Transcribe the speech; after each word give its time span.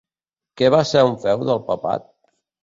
Què 0.61 0.71
va 0.75 0.79
ser 0.91 1.03
un 1.09 1.13
feu 1.27 1.45
del 1.51 1.61
papat? 1.69 2.09